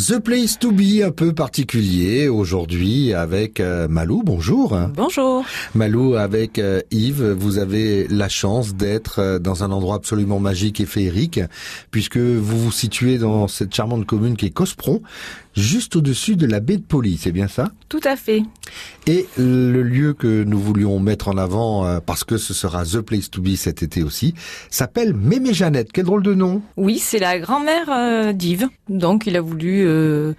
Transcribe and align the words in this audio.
The 0.00 0.18
Place 0.18 0.58
to 0.58 0.72
Be 0.72 1.02
un 1.04 1.10
peu 1.10 1.34
particulier 1.34 2.28
aujourd'hui 2.28 3.12
avec 3.12 3.60
euh, 3.60 3.86
Malou. 3.86 4.22
Bonjour. 4.24 4.78
Bonjour. 4.96 5.44
Malou 5.74 6.14
avec 6.14 6.58
euh, 6.58 6.80
Yves, 6.90 7.32
vous 7.32 7.58
avez 7.58 8.08
la 8.08 8.30
chance 8.30 8.74
d'être 8.74 9.18
euh, 9.18 9.38
dans 9.38 9.62
un 9.62 9.70
endroit 9.70 9.96
absolument 9.96 10.40
magique 10.40 10.80
et 10.80 10.86
féerique 10.86 11.40
puisque 11.90 12.16
vous 12.16 12.58
vous 12.58 12.72
situez 12.72 13.18
dans 13.18 13.46
cette 13.46 13.74
charmante 13.74 14.06
commune 14.06 14.38
qui 14.38 14.46
est 14.46 14.50
Cospron, 14.50 15.02
juste 15.60 15.96
au-dessus 15.96 16.36
de 16.36 16.46
la 16.46 16.60
baie 16.60 16.76
de 16.76 16.82
Poly, 16.82 17.18
c'est 17.20 17.32
bien 17.32 17.48
ça? 17.48 17.70
Tout 17.88 18.00
à 18.04 18.16
fait. 18.16 18.42
Et 19.06 19.26
le 19.36 19.82
lieu 19.82 20.14
que 20.14 20.44
nous 20.44 20.58
voulions 20.58 20.98
mettre 21.00 21.28
en 21.28 21.36
avant 21.36 22.00
parce 22.00 22.24
que 22.24 22.36
ce 22.36 22.54
sera 22.54 22.84
The 22.84 23.00
Place 23.00 23.30
to 23.30 23.42
Be 23.42 23.56
cet 23.56 23.82
été 23.82 24.02
aussi, 24.02 24.34
s'appelle 24.70 25.14
Mémé 25.14 25.52
Jeannette. 25.54 25.90
Quel 25.92 26.04
drôle 26.04 26.22
de 26.22 26.34
nom? 26.34 26.62
Oui, 26.76 26.98
c'est 26.98 27.18
la 27.18 27.38
grand-mère 27.38 28.34
d'Yves. 28.34 28.68
Donc 28.90 29.26
il 29.26 29.36
a 29.36 29.40
voulu 29.40 29.86
euh, 29.86 30.34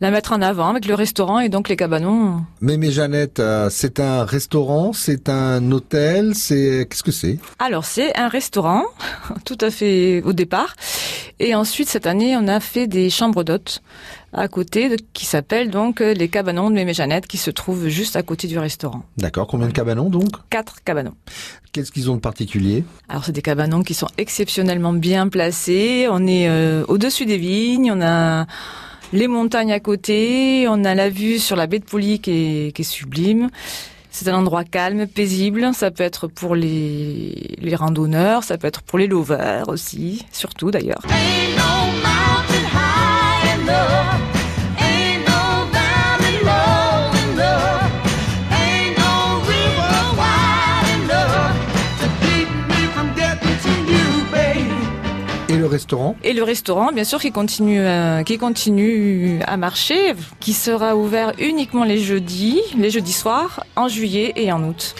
la 0.00 0.10
mettre 0.10 0.32
en 0.32 0.42
avant 0.42 0.68
avec 0.68 0.86
le 0.86 0.94
restaurant 0.94 1.40
et 1.40 1.48
donc 1.48 1.68
les 1.68 1.76
cabanons. 1.76 2.42
Mais 2.60 2.78
Jeannette, 2.90 3.40
euh, 3.40 3.68
c'est 3.70 3.98
un 3.98 4.24
restaurant, 4.24 4.92
c'est 4.92 5.28
un 5.28 5.72
hôtel, 5.72 6.34
c'est 6.34 6.86
qu'est-ce 6.88 7.02
que 7.02 7.12
c'est? 7.12 7.38
Alors 7.58 7.86
c'est 7.86 8.16
un 8.16 8.28
restaurant, 8.28 8.84
tout 9.44 9.58
à 9.60 9.70
fait 9.70 10.22
au 10.22 10.34
départ, 10.34 10.74
et 11.40 11.54
ensuite 11.54 11.88
cette 11.88 12.06
année 12.06 12.36
on 12.36 12.46
a 12.46 12.60
fait 12.60 12.86
des 12.86 13.08
chambres 13.08 13.42
d'hôtes 13.42 13.82
à 14.32 14.48
côté 14.48 14.96
qui 15.12 15.24
s'appellent 15.24 15.70
donc 15.70 16.00
euh, 16.00 16.12
les 16.12 16.28
cabanons 16.28 16.70
de 16.70 16.74
Mémé 16.74 16.92
Jeannette 16.92 17.26
qui 17.26 17.38
se 17.38 17.50
trouvent 17.50 17.88
juste 17.88 18.16
à 18.16 18.22
côté 18.22 18.46
du 18.46 18.58
restaurant. 18.58 19.02
D'accord, 19.16 19.46
combien 19.46 19.68
de 19.68 19.72
cabanons 19.72 20.10
donc 20.10 20.30
Quatre 20.50 20.82
cabanons. 20.84 21.14
Qu'est-ce 21.72 21.92
qu'ils 21.92 22.10
ont 22.10 22.16
de 22.16 22.20
particulier? 22.20 22.84
Alors 23.08 23.24
c'est 23.24 23.32
des 23.32 23.42
cabanons 23.42 23.82
qui 23.82 23.94
sont 23.94 24.08
exceptionnellement 24.18 24.92
bien 24.92 25.28
placés. 25.28 26.06
On 26.10 26.26
est 26.26 26.50
au-dessus 26.88 27.26
des 27.26 27.36
vignes, 27.36 27.92
on 27.92 28.00
a 28.00 28.46
les 29.12 29.28
montagnes 29.28 29.72
à 29.72 29.80
côté, 29.80 30.66
on 30.68 30.84
a 30.84 30.94
la 30.94 31.08
vue 31.08 31.38
sur 31.38 31.56
la 31.56 31.66
baie 31.66 31.78
de 31.78 31.84
Pouly 31.84 32.20
qui 32.20 32.72
est, 32.76 32.82
sublime. 32.82 33.48
C'est 34.10 34.28
un 34.28 34.34
endroit 34.34 34.64
calme, 34.64 35.06
paisible. 35.06 35.70
Ça 35.74 35.90
peut 35.90 36.02
être 36.02 36.26
pour 36.26 36.54
les, 36.54 37.56
les 37.58 37.74
randonneurs, 37.74 38.42
ça 38.44 38.58
peut 38.58 38.66
être 38.66 38.82
pour 38.82 38.98
les 38.98 39.06
lovers 39.06 39.68
aussi, 39.68 40.26
surtout 40.32 40.70
d'ailleurs. 40.70 41.02
Et 42.50 42.57
le 55.58 55.66
restaurant? 55.66 56.16
Et 56.22 56.32
le 56.32 56.42
restaurant, 56.42 56.92
bien 56.92 57.04
sûr, 57.04 57.20
qui 57.20 57.32
continue, 57.32 57.86
à, 57.86 58.24
qui 58.24 58.38
continue 58.38 59.40
à 59.46 59.56
marcher, 59.56 60.14
qui 60.40 60.52
sera 60.52 60.96
ouvert 60.96 61.32
uniquement 61.38 61.84
les 61.84 61.98
jeudis, 61.98 62.60
les 62.76 62.90
jeudis 62.90 63.12
soirs, 63.12 63.64
en 63.76 63.88
juillet 63.88 64.32
et 64.36 64.52
en 64.52 64.62
août. 64.62 64.94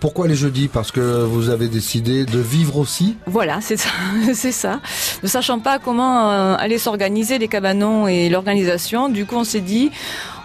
Pourquoi 0.00 0.28
les 0.28 0.36
jeudis? 0.36 0.68
Parce 0.68 0.92
que 0.92 1.24
vous 1.24 1.50
avez 1.50 1.68
décidé 1.68 2.24
de 2.24 2.38
vivre 2.38 2.76
aussi? 2.76 3.16
Voilà, 3.26 3.58
c'est 3.60 3.76
ça, 3.76 3.90
c'est 4.32 4.52
ça. 4.52 4.80
Ne 5.22 5.28
sachant 5.28 5.58
pas 5.58 5.78
comment 5.78 6.30
euh, 6.30 6.56
aller 6.56 6.78
s'organiser 6.78 7.38
les 7.38 7.48
cabanons 7.48 8.06
et 8.06 8.28
l'organisation, 8.28 9.08
du 9.08 9.26
coup 9.26 9.36
on 9.36 9.44
s'est 9.44 9.60
dit 9.60 9.90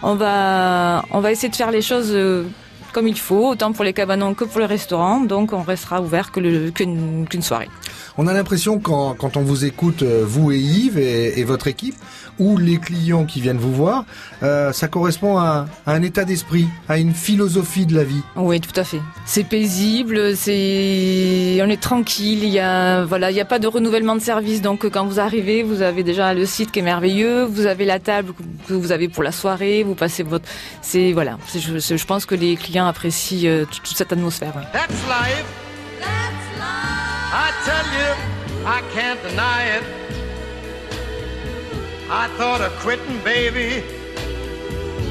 on 0.02 0.16
va 0.16 1.06
on 1.12 1.20
va 1.20 1.32
essayer 1.32 1.50
de 1.50 1.56
faire 1.56 1.70
les 1.70 1.84
choses 1.84 2.12
euh, 2.14 2.46
comme 2.94 3.08
il 3.08 3.18
faut, 3.18 3.50
autant 3.50 3.74
pour 3.74 3.84
les 3.84 3.94
cabanons 3.94 4.34
que 4.34 4.44
pour 4.44 4.60
le 4.60 4.66
restaurant. 4.66 5.20
Donc 5.20 5.54
on 5.54 5.62
restera 5.62 6.02
ouvert 6.02 6.32
que 6.32 6.70
qu'une 6.70 7.42
soirée. 7.42 7.70
On 8.18 8.28
a 8.28 8.34
l'impression 8.34 8.80
quand, 8.80 9.16
quand 9.16 9.38
on 9.38 9.42
vous 9.42 9.66
écoute, 9.66 10.04
euh, 10.04 10.24
vous 10.26 10.52
et 10.52 10.60
Yves 10.60 11.00
et, 11.00 11.44
votre 11.44 11.68
équipe, 11.68 11.96
ou 12.38 12.58
les 12.58 12.78
clients 12.78 13.26
qui 13.26 13.42
viennent 13.42 13.58
vous 13.58 13.74
voir, 13.74 14.06
euh, 14.44 14.72
ça 14.72 14.88
correspond 14.88 15.38
à, 15.38 15.66
un 15.88 16.02
état 16.04 16.24
d'esprit, 16.24 16.68
à 16.88 17.00
une 17.00 17.14
philosophie 17.14 17.88
de 17.88 17.96
la 17.96 18.04
vie. 18.04 18.22
Oui, 18.36 18.62
tout 18.62 18.80
à 18.80 18.84
fait. 18.84 19.02
C'est 19.26 19.44
paisible, 19.44 20.36
c'est, 20.36 21.60
on 21.64 21.70
est 21.70 21.82
tranquille. 21.82 22.44
Il 22.44 22.50
y 22.50 22.60
a, 22.60 23.04
voilà, 23.04 23.32
il 23.32 23.34
n'y 23.34 23.42
a 23.42 23.46
pas 23.46 23.60
de 23.60 23.68
renouvellement 23.68 24.16
de 24.16 24.22
service. 24.22 24.62
Donc 24.62 24.88
quand 24.90 25.06
vous 25.06 25.20
arrivez, 25.20 25.64
vous 25.64 25.82
avez 25.82 26.04
déjà 26.04 26.36
le 26.36 26.46
site 26.46 26.72
qui 26.72 26.80
est 26.80 26.84
merveilleux, 26.84 27.46
vous 27.46 27.66
avez 27.66 27.86
la 27.86 28.00
table 28.00 28.34
que 28.68 28.74
vous 28.74 28.92
avez 28.92 29.10
pour 29.10 29.24
la 29.24 29.32
soirée, 29.32 29.84
vous 29.84 29.96
passez 29.96 30.22
votre, 30.22 30.46
c'est 30.82 31.14
voilà. 31.14 31.38
Je, 31.54 31.80
je, 31.80 32.06
pense 32.06 32.26
que 32.26 32.36
les 32.36 32.58
clients 32.58 32.86
apprécient 32.86 33.50
euh, 33.50 33.66
toute, 33.66 33.98
cette 33.98 34.14
atmosphère. 34.14 34.54
I 37.36 37.50
tell 37.66 37.88
you, 37.98 38.64
I 38.64 38.82
can't 38.94 39.20
deny 39.24 39.64
it. 39.78 39.84
I 42.08 42.28
thought 42.38 42.62
of 42.62 42.72
quitting, 42.74 43.24
baby, 43.24 43.84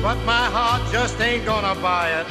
but 0.01 0.15
my 0.25 0.47
heart 0.47 0.83
just 0.93 1.21
ain't 1.21 1.45
gonna 1.45 1.75
buy 1.83 2.21
it. 2.21 2.27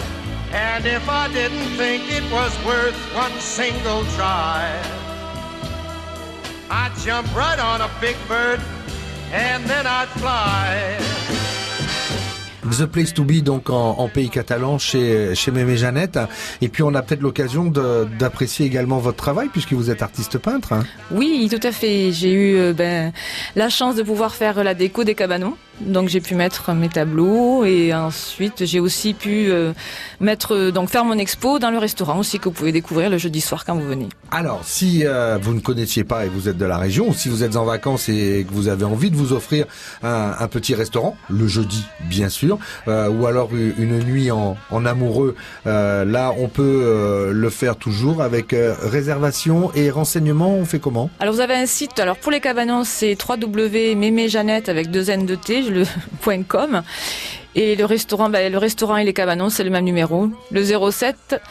And 0.54 0.86
if 0.86 1.10
I 1.10 1.28
didn't 1.34 1.76
think 1.76 2.10
it 2.10 2.24
was 2.32 2.58
worth 2.66 2.96
one 3.14 3.38
single 3.42 4.06
try, 4.16 4.82
I'd 6.70 6.96
jump 7.00 7.28
right 7.36 7.60
on 7.60 7.82
a 7.82 7.92
big 8.00 8.16
bird 8.30 8.62
and 9.34 9.66
then 9.66 9.86
I'd 9.86 10.08
fly. 10.08 11.11
The 12.64 12.86
Place 12.86 13.14
to 13.14 13.24
Be 13.24 13.42
donc 13.42 13.70
en, 13.70 14.08
pays 14.08 14.30
catalan 14.30 14.78
chez 14.78 15.34
chez 15.36 15.52
Mémé 15.52 15.78
Jeannette 15.78 16.20
et 16.62 16.70
puis 16.70 16.84
on 16.84 16.94
a 16.94 17.02
peut-être 17.02 17.22
l'occasion 17.22 17.66
d'apprécier 17.66 18.66
également 18.66 19.00
votre 19.00 19.18
travail 19.18 19.50
puisque 19.52 19.74
vous 19.74 19.90
êtes 19.90 20.02
artiste 20.02 20.38
peintre. 20.38 20.74
Hein. 20.74 20.84
Oui, 21.12 21.50
tout 21.52 21.66
à 21.66 21.72
fait. 21.72 22.12
J'ai 22.12 22.32
eu 22.32 22.56
euh, 22.56 22.74
ben, 22.74 23.12
la 23.56 23.70
chance 23.70 23.96
de 23.96 24.04
pouvoir 24.04 24.34
faire 24.34 24.64
la 24.64 24.74
déco 24.74 25.04
des 25.04 25.16
cabanons. 25.16 25.56
Donc 25.80 26.10
j'ai 26.10 26.22
pu 26.22 26.36
mettre 26.36 26.74
mes 26.74 26.90
tableaux 26.90 27.66
et 27.66 27.92
ensuite 27.92 28.66
j'ai 28.66 28.80
aussi 28.80 29.16
pu 29.16 29.50
euh, 29.50 29.74
mettre 30.20 30.54
euh, 30.54 30.72
donc 30.72 30.90
faire 30.90 31.04
mon 31.06 31.18
expo 31.18 31.58
dans 31.58 31.72
le 31.72 31.80
restaurant 31.80 32.20
aussi 32.20 32.38
que 32.38 32.46
vous 32.46 32.52
pouvez 32.52 32.72
découvrir 32.72 33.10
le 33.10 33.18
jeudi 33.18 33.42
soir 33.42 33.66
quand 33.66 33.74
vous 33.74 33.88
venez. 33.88 34.10
Alors 34.30 34.62
si 34.64 35.04
vous 35.42 35.54
ne 35.54 35.60
connaissiez 35.60 36.04
pas 36.04 36.26
et 36.26 36.30
vous 36.30 36.48
êtes 36.48 36.58
de 36.58 36.66
la 36.66 36.78
région 36.78 37.10
ou 37.10 37.14
si 37.16 37.30
vous 37.30 37.44
êtes 37.44 37.56
en 37.56 37.66
vacances 37.66 38.10
et 38.10 38.46
que 38.48 38.54
vous 38.54 38.68
avez 38.68 38.86
envie 38.86 39.10
de 39.10 39.16
vous 39.16 39.34
offrir 39.34 39.66
un, 40.04 40.36
un 40.38 40.48
petit 40.48 40.76
restaurant 40.76 41.18
le 41.30 41.48
jeudi 41.48 41.84
bien 42.02 42.30
sûr 42.30 42.60
euh, 42.88 43.10
ou 43.10 43.26
alors 43.26 43.50
une 43.54 44.00
nuit 44.00 44.32
en, 44.32 44.56
amoureux, 44.86 45.36
euh, 45.68 46.06
là 46.06 46.34
on 46.38 46.48
peut 46.48 46.82
euh, 46.84 47.32
le 47.32 47.50
faire 47.50 47.76
toujours 47.76 48.22
avec 48.22 48.56
réservation 48.82 49.72
et 49.76 49.90
renseignement. 49.90 50.54
On 50.54 50.66
fait 50.66 50.80
comment? 50.80 51.10
Alors 51.20 51.34
vous 51.34 51.42
avez 51.42 51.56
un 51.56 51.66
site. 51.66 52.00
Alors 52.00 52.18
pour 52.18 52.32
les 52.32 52.40
cabanons 52.40 52.84
c'est 52.84 53.16
www.méméjeannette 53.42 54.70
avec 54.70 54.92
deux 54.92 55.10
n 55.10 55.26
de 55.26 55.36
t 55.36 55.62
le 55.62 55.84
.com 56.48 56.82
et 57.56 57.76
le 57.76 57.86
restaurant, 57.86 58.30
ben, 58.30 58.52
le 58.52 58.58
restaurant 58.58 58.98
et 58.98 59.04
les 59.04 59.14
cabanons 59.14 59.50
c'est 59.50 59.64
le 59.64 59.70
même 59.70 59.86
numéro, 59.86 60.30
le 60.52 60.92
07 60.92 61.42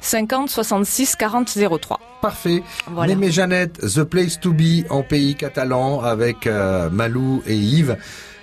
50 0.00 0.48
66 0.48 1.16
40 1.16 1.58
03. 1.80 2.00
Parfait. 2.22 2.62
Voilà. 2.86 3.14
Mémé 3.14 3.30
Jeannette, 3.30 3.78
The 3.80 4.04
Place 4.04 4.40
to 4.40 4.52
Be 4.52 4.84
en 4.90 5.02
pays 5.02 5.34
catalan 5.34 6.00
avec 6.00 6.46
Malou 6.46 7.42
et 7.46 7.54
Yves. 7.56 7.96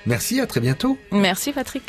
Merci, 0.08 0.40
à 0.40 0.48
très 0.48 0.62
bientôt. 0.62 0.98
Merci 1.12 1.52
Patrick. 1.52 1.84